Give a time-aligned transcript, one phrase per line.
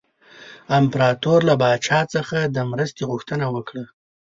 [0.79, 3.83] امپراطور له پاچا څخه د مرستې غوښتنه وکړه.